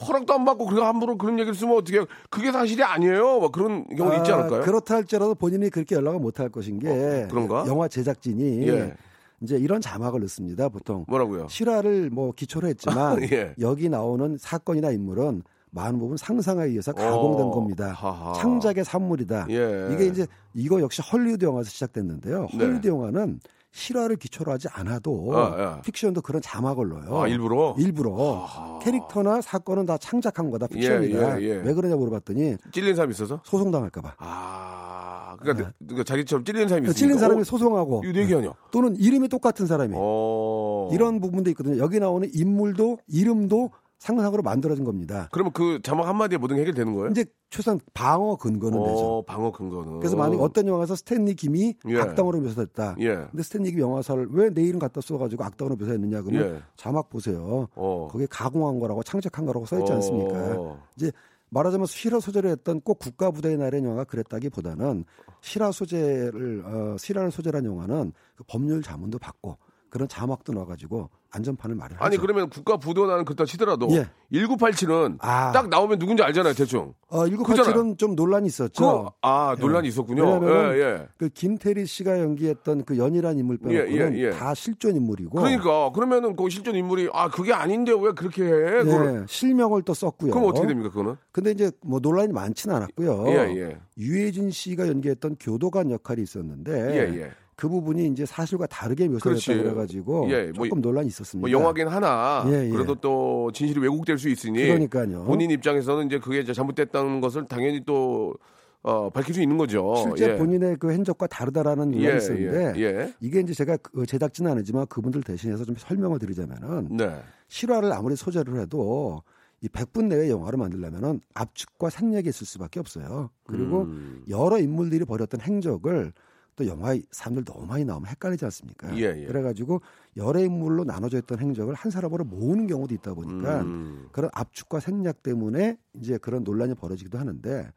[0.08, 3.40] 허락도 안 받고 그냥 함부로 그런 얘기를 쓰면 어떻게 그게 사실이 아니에요.
[3.42, 4.62] 막 그런 경우 있지 아, 않을까요?
[4.62, 7.66] 그렇다 할지라도 본인이 그렇게 연락을 못 할 것인 게 어, 그런가?
[7.68, 8.94] 영화 제작진이 예.
[9.42, 10.70] 이제 이런 자막을 넣습니다.
[10.70, 11.48] 보통 뭐라고요?
[11.50, 13.54] 실화를 뭐 기초로 했지만 예.
[13.60, 17.92] 여기 나오는 사건이나 인물은 많은 부분 상상에 의해서 가공된 어, 겁니다.
[17.94, 18.34] 하하.
[18.34, 19.48] 창작의 산물이다.
[19.50, 19.90] 예.
[19.94, 22.48] 이게 이제 이거 역시 헐리우드 영화에서 시작됐는데요.
[22.54, 22.58] 네.
[22.66, 23.40] 헐리우드 영화는
[23.74, 25.82] 실화를 기초로 하지 않아도 아, 예.
[25.82, 27.22] 픽션도 그런 자막을 넣어요.
[27.22, 27.74] 아, 일부러?
[27.78, 30.68] 일부러 캐릭터나 사건은 다 창작한 거다.
[30.68, 31.42] 픽션이다.
[31.42, 31.56] 예, 예, 예.
[31.56, 33.40] 왜 그러냐 물어봤더니 찔린 사람이 있어서?
[33.46, 34.16] 소송당할까봐.
[34.18, 36.98] 아, 그러니까, 그러니까 자기처럼 찔린 사람이 있으니까.
[37.00, 37.44] 찔린 사람이 어?
[37.46, 38.52] 소송하고 이거 얘기 아니야?
[38.72, 40.90] 또는 이름이 똑같은 사람이 어.
[40.92, 41.78] 이런 부분도 있거든요.
[41.78, 43.72] 여기 나오는 인물도 이름도
[44.02, 45.30] 상상으로 만들어진 겁니다.
[45.32, 47.12] 그러면 그 자막 한마디에 모든 게 해결되는 거예요?
[47.12, 48.98] 이제 최소한 방어 근거는 되죠.
[48.98, 50.00] 어, 방어 근거는.
[50.00, 52.00] 그래서 만약 어떤 영화에서 스탠리 김이 예.
[52.00, 52.96] 악당으로 묘사됐다.
[53.00, 53.16] 예.
[53.30, 56.62] 근데 스탠리 김 영화사를 왜 내 이름 갖다 써가지고 악당으로 묘사했느냐 그러면 예.
[56.76, 57.68] 자막 보세요.
[57.76, 58.08] 어.
[58.12, 60.56] 거기에 가공한 거라고 창작한 거라고 써 있지 않습니까?
[60.58, 60.82] 어.
[60.98, 61.12] 이제
[61.52, 65.06] 말하자면 실화 소재를 했던 꼭 국가 부대의 날의 영화가 그랬다기보다는
[65.42, 69.58] 실화 소재를 어, 실화를 소재란 영화는 그 법률 자문도 받고
[69.90, 72.04] 그런 자막도 넣어가지고 안전판을 마련하죠.
[72.04, 74.08] 아니 그러면 국가 부도나는 그렇다 치더라도 예.
[74.34, 75.52] 1987은 아.
[75.52, 76.94] 딱 나오면 누군지 알잖아요 대충.
[77.08, 79.04] 어, 1987은 좀 논란이 있었죠.
[79.04, 80.24] 그, 아 논란이 있었군요.
[80.24, 81.08] 왜냐하면 예, 예.
[81.18, 84.30] 그 김태리 씨가 연기했던 그 연이란 인물 예, 예, 예.
[84.32, 88.52] 다 실존 인물이고 그러니까 그러면은 그 실존 인물이 아 그게 아닌데 왜 그렇게 해?
[88.52, 90.32] 예, 실명을 또 썼고요.
[90.32, 91.16] 그럼 어떻게 됩니까 그거는?
[91.32, 93.26] 근데 이제 뭐 논란이 많지는 않았고요.
[93.28, 93.78] 예, 예.
[93.98, 97.32] 유해진 씨가 연기했던 교도관 역할이 있었는데 예, 예.
[97.62, 99.08] 그 부분이 이제 사실과 다르게.
[99.08, 101.48] 묘사됐다 그래가지고 예, 뭐 조금 논란이 있었습니다.
[101.48, 102.70] 뭐 영화긴 하나 예, 예.
[102.70, 105.26] 그래도 또 진실이 왜곡될 수 있으니 그러니까요.
[105.26, 108.34] 본인 입장에서는 이제 그게 이제 잘못됐다는 것을 당연히 또
[108.82, 109.94] 어, 밝힐 수 있는 거죠.
[109.98, 110.38] 실제 예.
[110.38, 113.14] 본인의 그 행적과 다르다라는 논란이 예, 있었는데 예, 예.
[113.20, 117.16] 이게 이제 제가 그 제작진은 아니지만 그분들 대신해서 좀 설명을 드리자면은 네.
[117.48, 119.22] 실화를 아무리 소재를 해도
[119.62, 123.30] 이 100분 내외 영화를 만들려면은 압축과 생략이 있을 수밖에 없어요.
[123.46, 124.24] 그리고 음.
[124.30, 126.12] 여러 인물들이 벌였던 행적을
[126.56, 128.96] 또 영화에 사람들 너무 많이 나오면 헷갈리지 않습니까?
[128.98, 129.26] 예, 예.
[129.26, 129.82] 그래가지고
[130.18, 134.10] 여러 인물로 나눠져 있던 행적을 한 사람으로 모으는 경우도 있다 보니까 음.
[134.12, 137.72] 그런 압축과 생략 때문에 이제 그런 논란이 벌어지기도 하는데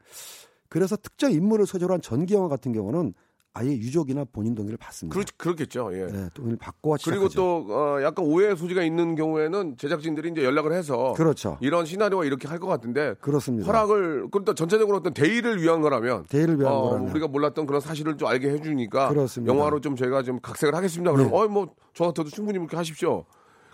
[0.67, 3.13] 그래서 특정 인물을 소재로 한 전기 영화 같은 경우는
[3.57, 5.13] 아예 유족이나 본인 동의를 받습니다.
[5.13, 5.89] 그렇, 그렇겠죠.
[5.93, 6.07] 예.
[6.07, 7.35] 네, 동의를 받고 그리고 시작하죠.
[7.35, 11.57] 또 어, 약간 오해 소지가 있는 경우에는 제작진들이 이제 연락을 해서 그렇죠.
[11.61, 13.65] 이런 시나리오가 이렇게 할 것 같은데 그렇습니다.
[13.67, 17.79] 허락을 그럼 또 전체적으로 어떤 대의를 위한 거라면 대의를 위한 어, 거라면 우리가 몰랐던 그런
[17.79, 19.51] 사실을 좀 알게 해주니까 그렇습니다.
[19.53, 19.57] 네.
[19.59, 21.11] 영화로 좀 저희가 좀 각색을 하겠습니다.
[21.13, 23.23] 그러면 어이 뭐저 같아도 충분히 그렇게 하십시오.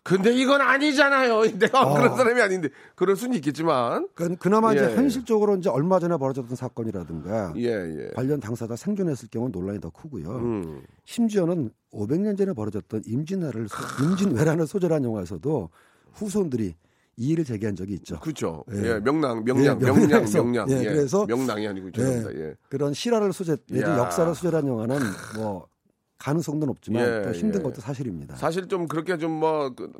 [0.03, 1.41] 근데 이건 아니잖아요.
[1.59, 1.93] 내가 어.
[1.93, 4.77] 그런 사람이 아닌데 그럴 수는 있겠지만 그, 그나마 예.
[4.77, 8.09] 이제 현실적으로 이제 얼마 전에 벌어졌던 사건이라든가 예 예.
[8.15, 10.29] 관련 당사자 생존했을 경우는 논란이 더 크고요.
[10.37, 10.81] 음.
[11.05, 15.69] 심지어는 500년 전에 벌어졌던 임진왜란을 소- 임진왜란을 소재로 한 영화에서도
[16.13, 16.73] 후손들이
[17.17, 18.19] 이의를 제기한 적이 있죠.
[18.21, 18.63] 그렇죠.
[18.73, 18.77] 예.
[18.95, 20.43] 예, 명랑, 명량, 예, 명량, 명량에서.
[20.43, 20.71] 명량.
[20.71, 22.39] 예, 예, 그래서- 명랑이 아니고 죄송합니다.
[22.41, 22.55] 예.
[22.69, 23.83] 그런 실화를 소재 내지.
[23.83, 24.97] 역사를 소재로 한 영화는
[25.35, 25.67] 뭐
[26.21, 27.63] 가능성도 높지만 예, 또 힘든 예.
[27.63, 28.35] 것도 사실입니다.
[28.35, 29.91] 사실 좀 그렇게 좀뭐 그,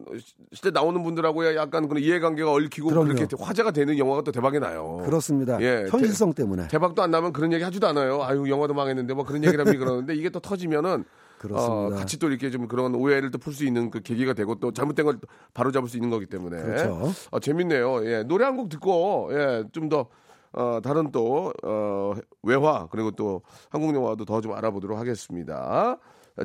[0.53, 3.15] 실제 나오는 분들하고 약간 그런 이해관계가 얽히고 그럼요.
[3.15, 5.01] 그렇게 화제가 되는 영화가 또 대박이 나요.
[5.05, 5.60] 그렇습니다.
[5.62, 8.21] 예, 현실성 때문에 대박도 안 나면 그런 얘기 하지도 않아요.
[8.23, 11.03] 아유 영화도 망했는데 뭐 그런 얘기를 하면 그러는데 이게 또 터지면은
[11.39, 11.73] 그렇습니다.
[11.73, 14.71] 어, 같이 또 이렇게 좀 그런 오해를 또 풀 수 있는 그 계기가 되고 또
[14.71, 15.17] 잘못된 걸
[15.55, 17.12] 바로 잡을 수 있는 거기 때문에 그렇죠.
[17.31, 18.05] 어, 재밌네요.
[18.05, 20.05] 예, 노래 한 곡 듣고 예, 좀더
[20.54, 25.98] 어, 다른 또 어, 외화 그리고 또 한국 영화도 더 좀 알아보도록 하겠습니다.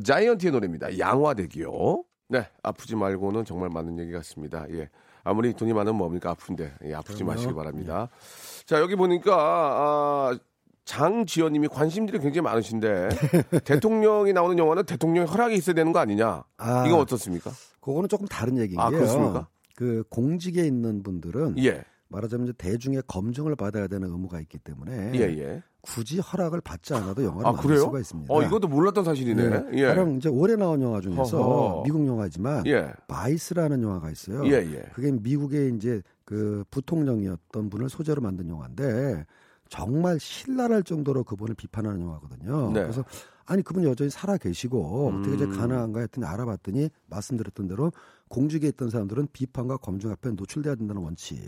[0.05, 0.99] 자이언티의 노래입니다.
[0.99, 2.03] 양화대기요.
[2.29, 4.67] 네, 아프지 말고는 정말 많은 얘기 같습니다.
[4.71, 4.89] 예.
[5.25, 7.33] 아무리 돈이 많으면 뭡니까 아픈데 예, 아프지 그럼요.
[7.33, 8.09] 마시기 바랍니다.
[8.65, 10.39] 자 여기 보니까 아,
[10.85, 13.09] 장지연님이 관심들이 굉장히 많으신데
[13.65, 16.45] 대통령이 나오는 영화는 대통령의 허락이 있어야 되는 거 아니냐?
[16.59, 16.87] 아.
[16.87, 17.51] 이건 어떻습니까?
[17.81, 18.91] 그거는 조금 다른 얘기인 아.
[18.91, 19.49] 그렇습니까?
[19.75, 21.83] 그 공직에 있는 분들은 예,
[22.17, 25.63] 말하자면 이제 대중의 검증을 받아야 되는 의무가 있기 때문에 예, 예.
[25.83, 27.83] 굳이 허락을 받지 않아도 영화를 아 만들 그래요?
[27.83, 28.33] 수가 있습니다.
[28.33, 29.49] 어 이것도 몰랐던 사실이네.
[29.49, 29.65] 네.
[29.75, 31.83] 예, 가령 이제 올해 나온 영화 중에서 허허.
[31.85, 34.45] 미국 영화지만 예, 바이스라는 영화가 있어요.
[34.47, 34.83] 예, 예.
[34.95, 39.27] 그게 미국의 이제 그 부통령이었던 분을 소재로 만든 영화인데
[39.69, 42.73] 정말 신랄할 정도로 그분을 비판하는 영화거든요.
[42.73, 42.83] 네.
[42.83, 43.05] 그래서
[43.45, 45.57] 아니 그분 여전히 살아 계시고 어떻게 이제 음.
[45.57, 47.93] 가능한가 했더니 알아봤더니 말씀드렸던 대로
[48.29, 51.39] 공직에 있던 사람들은 비판과 검증 앞에 노출돼야 된다는 원칙.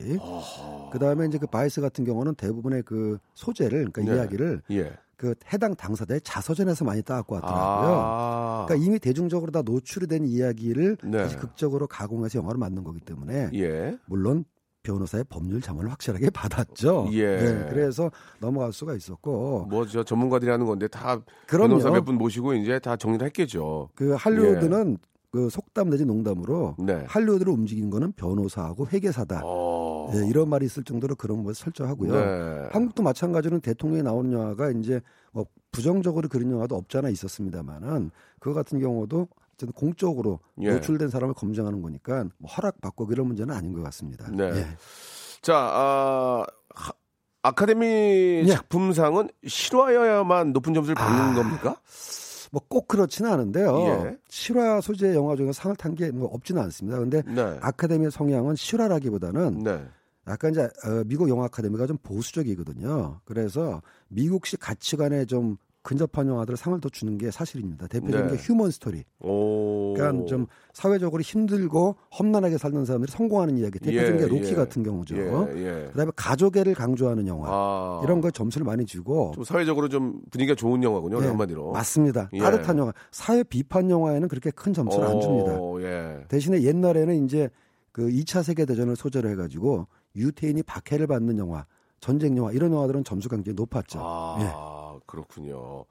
[0.92, 4.16] 그 다음에 이제 그 바이스 같은 경우는 대부분의 그 소재를 그러니까 네.
[4.20, 4.92] 이야기를 예.
[5.16, 7.94] 그 해당 당사자의 자서전에서 많이 따갖고 왔더라고요.
[7.96, 8.64] 아.
[8.68, 11.18] 그러니까 이미 대중적으로 다 노출이 된 이야기를 네.
[11.18, 13.98] 다시 극적으로 가공해서 영화로 만든 거기 때문에 예.
[14.06, 14.44] 물론
[14.84, 17.08] 변호사의 법률 자문을 확실하게 받았죠.
[17.12, 17.36] 예.
[17.36, 21.70] 네, 그래서 넘어갈 수가 있었고 뭐저 전문가들이 하는 건데 다 그럼요.
[21.70, 23.90] 변호사 몇 분 모시고 이제 다 정리를 했겠죠.
[23.96, 24.98] 그 할리우드는
[25.30, 27.04] 그 속담 내지 농담으로 네.
[27.06, 29.42] 할리우드를 움직인 거는 변호사하고 회계사다.
[29.44, 30.10] 어.
[30.14, 32.12] 예, 이런 말이 있을 정도로 그런 걸 설정하고요.
[32.14, 32.68] 네.
[32.72, 35.00] 한국도 마찬가지로 대통령이 나오는 영화가 이제
[35.32, 38.10] 뭐 부정적으로 그린 영화도 없잖아 있었습니다만은
[38.40, 40.70] 그거 같은 경우도 어쨌든 공적으로 예.
[40.72, 44.30] 노출된 사람을 검증하는 거니까 뭐 허락 받고 그런 문제는 아닌 것 같습니다.
[44.30, 44.44] 네.
[44.54, 44.66] 예.
[45.42, 46.92] 자, 아, 하-
[47.42, 48.46] 아카데미 예.
[48.46, 51.34] 작품상은 실화여야만 높은 점수를 받는 아.
[51.34, 51.76] 겁니까?
[52.52, 53.78] 뭐 꼭 그렇지는 않은데요.
[54.06, 54.18] 예.
[54.28, 56.98] 실화 소재 영화 중에 상을 탄 게 뭐 없지는 않습니다.
[56.98, 57.58] 근데 네.
[57.60, 59.84] 아카데미의 성향은 실화라기보다는 네.
[60.26, 63.20] 약간 이제 어, 미국 영화 아카데미가 좀 보수적이거든요.
[63.24, 65.56] 그래서 미국식 가치관에 좀
[65.88, 67.86] 근접한 영화들 상을 더 주는 게 사실입니다.
[67.86, 68.36] 대표적인 네.
[68.36, 69.04] 게 휴먼 스토리.
[69.20, 69.94] 오.
[69.94, 73.78] 그러니까 좀 사회적으로 힘들고 험난하게 살던 사람들이 성공하는 이야기.
[73.78, 74.54] 대표적인 예, 게 로키 예.
[74.54, 75.16] 같은 경우죠.
[75.16, 75.22] 예,
[75.56, 75.88] 예.
[75.90, 77.48] 그다음에 가족애를 강조하는 영화.
[77.48, 78.00] 아.
[78.04, 81.22] 이런 거 점수를 많이 주고 좀 사회적으로 좀 분위기가 좋은 영화군요.
[81.22, 81.72] 예, 한마디로.
[81.72, 82.28] 맞습니다.
[82.34, 82.38] 예.
[82.38, 82.92] 따뜻한 영화.
[83.10, 85.58] 사회 비판 영화에는 그렇게 큰 점수를 안 줍니다.
[85.58, 86.18] 오, 예.
[86.28, 87.48] 대신에 옛날에는 이제
[87.92, 91.64] 그 2차 세계 대전을 소재로 해가지고 유태인이 박해를 받는 영화,
[91.98, 93.98] 전쟁 영화 이런 영화들은 점수가 굉장히 높았죠.
[94.00, 94.02] 예.
[94.04, 94.77] 아,
[95.08, 95.84] 그렇군요.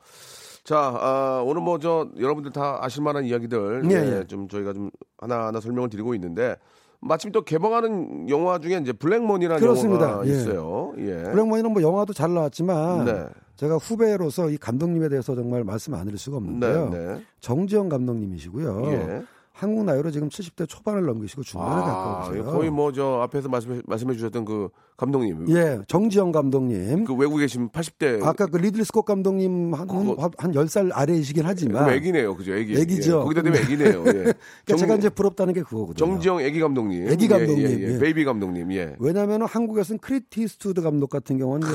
[0.63, 4.23] 자, 아, 오늘 뭐 저 여러분들 다 아실 만한 이야기들 예, 예, 예.
[4.25, 6.55] 좀 저희가 좀 하나하나 설명을 드리고 있는데
[6.99, 10.05] 마침 또 개봉하는 영화 중에 이제 블랙머니라는 그렇습니다.
[10.05, 10.31] 영화가 예.
[10.31, 10.93] 있어요.
[10.97, 11.23] 예.
[11.31, 13.25] 블랙머니는 뭐 영화도 잘 나왔지만 네.
[13.55, 16.89] 제가 후배로서 이 감독님에 대해서 정말 말씀 안 드릴 수가 네, 없는데요.
[16.89, 17.23] 네.
[17.39, 19.23] 정지영 감독님이시고요.
[19.57, 19.59] 예.
[19.59, 22.43] 한국 나이로 지금 70대 초반을 넘기시고 중반에 아, 가까우세요.
[22.45, 25.45] 거의 뭐 저 앞에서 말씀해, 말씀해 주셨던 그 감독님.
[25.49, 27.05] 예, 정지영 감독님.
[27.05, 31.89] 그 외국에 계신 80대 아까 그 리들리 스콧 감독님 한, 그거- 한 10살 아래이시긴 하지만
[31.89, 32.35] 애기네요.
[32.35, 32.53] 그죠?
[32.55, 32.75] 애기.
[32.79, 33.19] 애기죠.
[33.19, 34.03] 예, 거기다 대면 애기네요.
[34.07, 34.11] 예.
[34.65, 35.95] 그러니까 제가 이제 부럽다는 게 그거거든요.
[35.95, 37.07] 정지영 애기 감독님.
[37.09, 37.93] 애기 감독님, 예, 예, 예.
[37.95, 37.99] 예.
[37.99, 38.71] 베이비 감독님.
[38.73, 38.95] 예.
[38.99, 41.67] 왜냐하면 한국에서는 클린트 이스트우드 감독 같은 경우는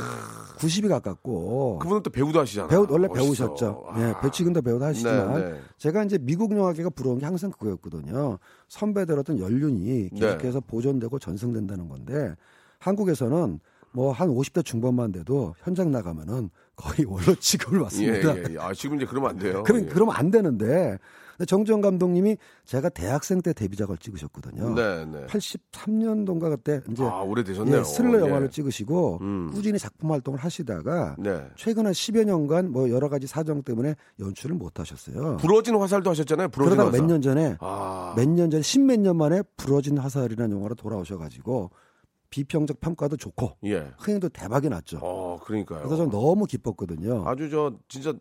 [0.59, 2.69] 90이 가깝고 그분은 또 배우도 하시잖아요.
[2.69, 3.25] 배우 원래 멋있어.
[3.25, 3.85] 배우셨죠.
[3.89, 4.01] 아.
[4.09, 5.61] 예, 배치근도 배우도 하시지만 네, 네.
[5.79, 8.39] 제가 이제 미국 영화계가 부러운 게 항상 그거 였거든요.
[8.69, 10.19] 선배들 어떤 연륜이 네.
[10.19, 12.35] 계속해서 보존되고 전승된다는 건데
[12.79, 13.61] 한국에서는
[13.93, 18.37] 뭐한 50대 중반만 돼도 현장 나가면은 거의 원로 취급을 예, 받습니다.
[18.37, 18.59] 예, 예.
[18.59, 19.63] 아, 지금 이제 그러면 안 돼요.
[19.63, 19.87] 그럼 예.
[19.87, 20.99] 그러면 안 되는데
[21.37, 24.75] 근데 정지영 감독님이 제가 대학생 때 데뷔작을 찍으셨거든요.
[24.75, 25.27] 네, 네.
[25.27, 27.79] 83년도인가 그때 이제 아, 오래되셨네요.
[27.81, 28.29] 예, 스릴러 예.
[28.29, 29.51] 영화를 찍으시고 음.
[29.53, 31.47] 꾸준히 작품 활동을 하시다가 네.
[31.57, 35.37] 최근 한 10여 년간 뭐 여러 가지 사정 때문에 연출을 못 하셨어요.
[35.39, 36.49] 부러진 화살도 하셨잖아요.
[36.49, 37.01] 부러진 그러다가 화살.
[37.01, 38.15] 몇년 전에 아.
[38.17, 41.71] 몇년 전에 십몇 년 만에 부러진 화살이라는 영화로 돌아오셔 가지고
[42.33, 43.93] 비평적 평가도 좋고 예.
[43.99, 44.99] 흥행도 대박이 났죠.
[45.03, 45.81] 어, 그러니까요.
[45.81, 47.29] 그래서 전 너무 기뻤거든요.
[47.29, 48.15] 아주 저 진짜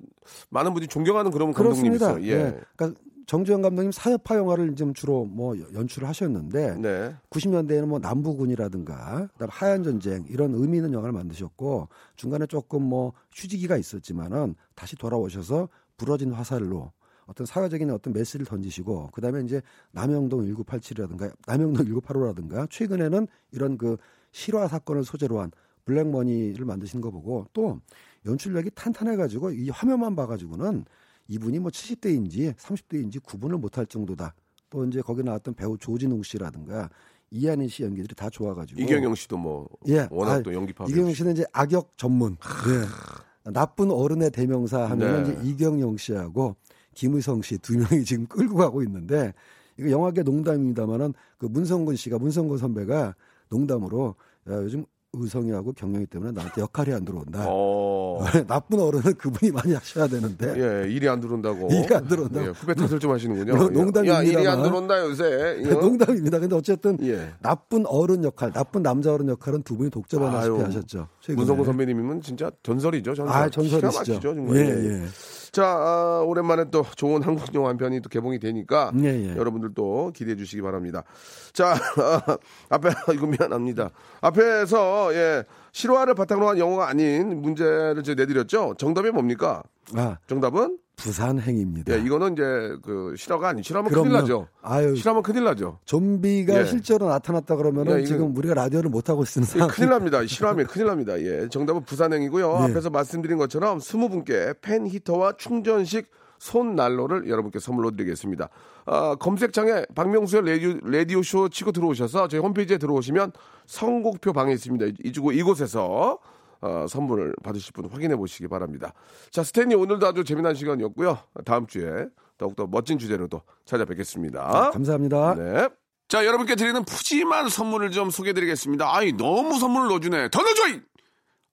[0.49, 1.53] 많은 분이 존경하는 그런.
[1.53, 2.19] 감독님이세요.
[2.23, 2.27] 예.
[2.27, 2.61] 예.
[2.75, 7.15] 그러니까 정주영 감독님 사회파 영화를 좀 주로 뭐 연출을 하셨는데 네.
[7.29, 13.77] 90년대에는 뭐 남부군이라든가 그다음 하얀 전쟁 이런 의미 있는 영화를 만드셨고 중간에 조금 뭐 휴지기가
[13.77, 16.91] 있었지만은 다시 돌아오셔서 부러진 화살로
[17.31, 23.95] 어떤 사회적인 어떤 메시지를 던지시고 그다음에 이제 남영동 1987이라든가 남영동 1985라든가 최근에는 이런 그
[24.31, 25.51] 실화 사건을 소재로 한
[25.85, 27.79] 블랙머니를 만드시는 거 보고 또
[28.25, 30.85] 연출력이 탄탄해가지고 이 화면만 봐가지고는
[31.29, 34.35] 이분이 뭐 70대인지 30대인지 구분을 못할 정도다.
[34.69, 36.89] 또 이제 거기 나왔던 배우 조진웅 씨라든가
[37.31, 40.85] 이한희 씨 연기들이 다 좋아가지고 이경영 씨도 뭐 예, 워낙 아, 또 연기파.
[40.89, 42.35] 이경영 씨는 이제 악역 전문.
[42.67, 43.51] 예.
[43.51, 45.31] 나쁜 어른의 대명사 하면 네.
[45.31, 46.55] 이제 이경영 씨하고
[46.93, 49.33] 김의성 씨 두 명이 지금 끌고 가고 있는데
[49.77, 53.15] 이거 영화계 농담입니다만은 그 문성근 씨가 문성근 선배가
[53.49, 54.15] 농담으로
[54.49, 57.43] 야, 요즘 의성이하고 경영이 때문에 나한테 역할이 안 들어온다.
[57.47, 58.23] 어.
[58.47, 60.53] 나쁜 어른은 그분이 많이 하셔야 되는데
[60.85, 61.67] 예, 일이 안 들어온다고.
[61.71, 62.45] 일이 안 들어온다고.
[62.45, 63.55] 예, 후배 탓을 좀 하시는군요.
[63.57, 63.77] 농- 예.
[63.77, 64.07] 농담입니다만.
[64.07, 65.61] 야, 일이 안 들어온다 요새.
[65.65, 65.69] 예.
[65.69, 66.39] 농담입니다.
[66.39, 67.33] 근데 어쨌든 예.
[67.41, 71.07] 나쁜 어른 역할, 나쁜 남자 어른 역할은 두 분이 독점하다시피 하셨죠.
[71.35, 73.13] 문성구 선배님이면 진짜 전설이죠.
[73.15, 73.35] 전설.
[73.35, 73.49] 아.
[73.81, 74.55] 막히죠, 정말.
[74.55, 75.01] 예, 예.
[75.01, 75.05] 예.
[75.51, 79.35] 자, 아, 오랜만에 또 좋은 한국 영화 한 편이 또 개봉이 되니까 예, 예.
[79.35, 81.03] 여러분들도 기대해 주시기 바랍니다.
[81.51, 82.37] 자, 아,
[82.69, 83.89] 앞에 이거 미안합니다.
[84.21, 88.75] 앞에서 예, 실화를 바탕으로 한 영화가 아닌 문제를 제가 내드렸죠.
[88.77, 89.63] 정답이 뭡니까?
[89.95, 91.93] 아, 정답은 부산행입니다.
[91.93, 92.43] 예, 이거는 이제
[92.83, 94.11] 그 실화가 아니 실화면 큰일.
[94.11, 94.47] 나죠.
[94.61, 95.79] 아유, 실화면 큰일 나죠.
[95.85, 96.65] 좀비가 예.
[96.65, 99.67] 실제로 나타났다 그러면은 야, 이거- 지금 우리가 라디오를 못 하고 있는 예, 상황.
[99.69, 100.25] 큰일 납니다.
[100.25, 101.19] 실화면 큰일 납니다.
[101.19, 101.47] 예.
[101.49, 102.47] 정답은 부산행이고요.
[102.59, 102.63] 네.
[102.71, 106.07] 앞에서 말씀드린 것처럼 20분께 팬 히터와 충전식
[106.41, 108.49] 손 난로를 여러분께 선물로 드리겠습니다.
[108.87, 113.31] 아, 검색창에 박명수의 라디오, 라디오 쇼 치고 들어오셔서 저희 홈페이지에 들어오시면
[113.67, 114.87] 선곡표 방에 있습니다.
[115.03, 116.17] 이쪽 이곳에서
[116.61, 118.91] 어, 선물을 받으실 분 확인해 보시기 바랍니다.
[119.29, 121.19] 자, 스탠리 오늘도 아주 재미난 시간이었고요.
[121.45, 122.07] 다음 주에
[122.39, 124.71] 더욱더 멋진 주제로도 찾아뵙겠습니다.
[124.71, 125.35] 감사합니다.
[125.35, 125.69] 네.
[126.07, 128.95] 자, 여러분께 드리는 푸짐한 선물을 좀 소개해 드리겠습니다.
[128.95, 130.29] 아이, 너무 선물을 넣어주네.
[130.31, 130.69] 더 넣어줘!
[130.69, 130.81] 이!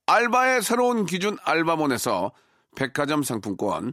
[0.06, 2.32] 알바의 새로운 기준 알바몬에서
[2.74, 3.92] 백화점 상품권,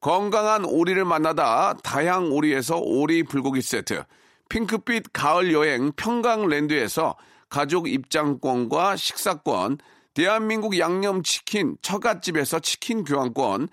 [0.00, 4.04] 건강한 오리를 만나다 다향오리에서 오리 불고기 세트,
[4.48, 7.16] 핑크빛 가을 여행 평강랜드에서
[7.48, 9.78] 가족 입장권과 식사권,
[10.14, 13.68] 대한민국 양념치킨 처갓집에서 치킨 교환권,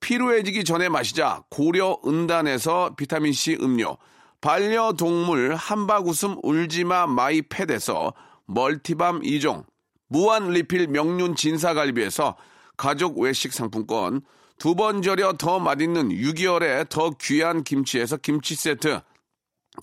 [0.00, 3.96] 피로해지기 전에 마시자 고려 은단에서 비타민C 음료,
[4.40, 8.14] 반려동물 한바구음 울지마 마이패드에서
[8.46, 9.64] 멀티밤 2종,
[10.06, 12.36] 무한 리필 명륜 진사갈비에서
[12.76, 14.22] 가족 외식 상품권,
[14.58, 19.00] 두 번 절여 더 맛있는 6개월에 더 귀한 김치에서 김치 세트,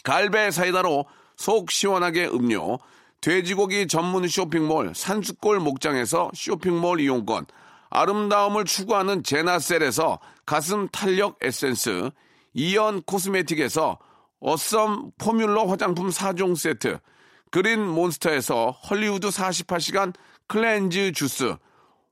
[0.04, 1.06] 갈배 사이다로
[1.38, 2.80] 속 시원하게 음료,
[3.22, 7.46] 돼지고기 전문 쇼핑몰 산수골 목장에서 쇼핑몰 이용권,
[7.90, 12.12] 아름다움을 추구하는 제나셀에서 가슴 탄력 에센스,
[12.54, 13.98] 이연 코스메틱에서
[14.42, 17.00] 어썸 포뮬러 화장품 4종 세트,
[17.50, 20.14] 그린 몬스터에서 헐리우드 48시간
[20.48, 21.56] 클렌즈 주스,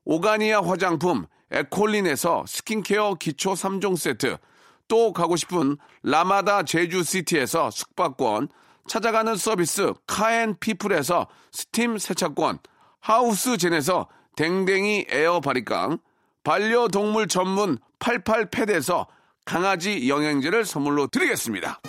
[0.06, 4.36] 오가니아 화장품 에콜린에서 스킨케어 기초 3종 세트,
[4.88, 8.48] 또 가고 싶은 라마다 제주시티에서 숙박권,
[8.86, 12.58] 찾아가는 서비스 카앤피플에서 스팀 세차권,
[13.00, 15.98] 하우스젠에서 댕댕이 에어 바리깡,
[16.42, 19.06] 반려동물 전문 88패드에서
[19.44, 21.80] 강아지 영양제를 선물로 드리겠습니다.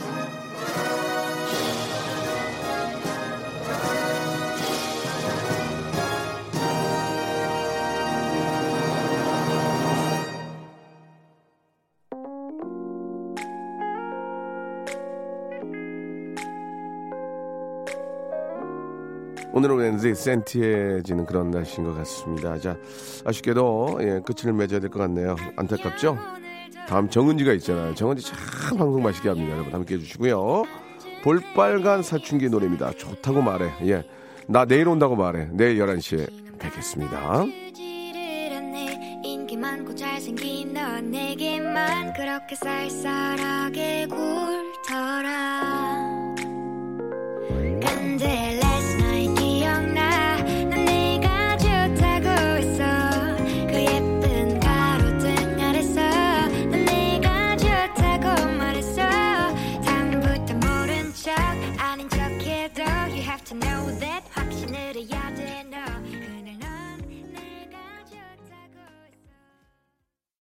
[19.56, 22.60] 오늘은 왠지 센티해지는 그런 날씨인 것 같습니다.
[22.60, 22.76] 자,
[23.26, 25.38] 아쉽게도 예, 끝을 맺어야 될 것 같네요.
[25.56, 26.18] 안타깝죠?
[26.90, 27.96] 다음 정은지가 있잖아요.
[27.96, 28.38] 정은지 참
[28.78, 29.54] 방송 맛있게 합니다.
[29.54, 30.64] 여러분 함께 해주시고요.
[31.24, 32.92] 볼빨간 사춘기 노래입니다.
[32.98, 33.72] 좋다고 말해.
[33.88, 34.04] 예.
[34.46, 35.48] 나 내일 온다고 말해.
[35.52, 37.46] 내일 11시에 뵙겠습니다.
[39.96, 45.45] 잘생긴 너 내게만 그렇게 쌀쌀하게 굴더라